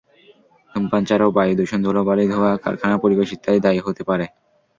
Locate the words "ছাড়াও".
1.05-1.35